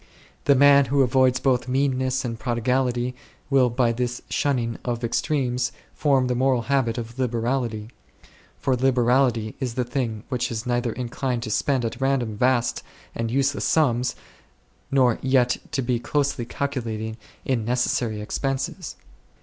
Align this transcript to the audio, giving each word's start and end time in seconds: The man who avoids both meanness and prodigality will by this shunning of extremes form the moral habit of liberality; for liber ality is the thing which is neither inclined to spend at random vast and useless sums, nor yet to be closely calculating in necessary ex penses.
The 0.45 0.55
man 0.55 0.85
who 0.85 1.03
avoids 1.03 1.39
both 1.39 1.67
meanness 1.67 2.25
and 2.25 2.39
prodigality 2.39 3.13
will 3.51 3.69
by 3.69 3.91
this 3.91 4.23
shunning 4.31 4.79
of 4.83 5.03
extremes 5.03 5.71
form 5.93 6.25
the 6.25 6.33
moral 6.33 6.63
habit 6.63 6.97
of 6.97 7.19
liberality; 7.19 7.87
for 8.59 8.75
liber 8.75 9.05
ality 9.05 9.53
is 9.59 9.75
the 9.75 9.83
thing 9.83 10.23
which 10.27 10.49
is 10.49 10.65
neither 10.65 10.91
inclined 10.91 11.43
to 11.43 11.51
spend 11.51 11.85
at 11.85 12.01
random 12.01 12.35
vast 12.35 12.81
and 13.13 13.29
useless 13.29 13.65
sums, 13.65 14.15
nor 14.89 15.19
yet 15.21 15.57
to 15.71 15.83
be 15.83 15.99
closely 15.99 16.45
calculating 16.45 17.15
in 17.45 17.63
necessary 17.63 18.21
ex 18.23 18.39
penses. 18.39 18.95